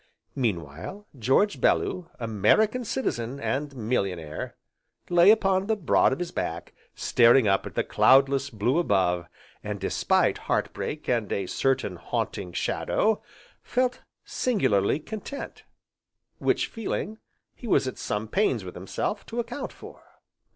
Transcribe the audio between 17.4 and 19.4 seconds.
he was at some pains with himself to